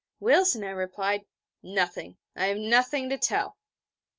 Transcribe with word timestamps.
Wilson 0.19 0.63
had 0.63 0.71
replied: 0.71 1.27
'Nothing. 1.61 2.17
I 2.35 2.47
have 2.47 2.57
nothing 2.57 3.07
to 3.09 3.19
tell.' 3.19 3.55